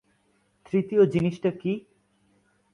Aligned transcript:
তৃতীয় 0.65 1.03
জিনিসটা 1.05 1.49
কী? 1.51 1.73